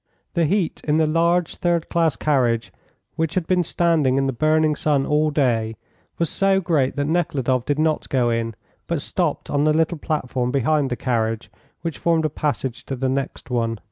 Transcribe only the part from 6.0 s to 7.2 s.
was so great that